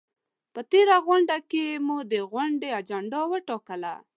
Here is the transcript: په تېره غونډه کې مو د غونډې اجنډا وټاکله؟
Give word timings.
په 0.53 0.61
تېره 0.71 0.97
غونډه 1.07 1.37
کې 1.51 1.65
مو 1.85 1.97
د 2.11 2.13
غونډې 2.31 2.69
اجنډا 2.79 3.21
وټاکله؟ 3.27 3.93